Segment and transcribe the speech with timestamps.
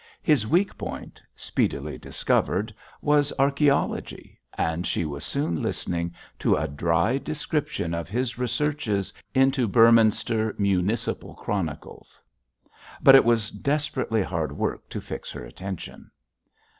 [0.23, 7.19] His weak point, speedily discovered, was archæology, and she was soon listening to a dry
[7.19, 12.19] description of his researches into Beorminster municipal chronicles.
[13.03, 16.09] But it was desperately hard work to fix her attention.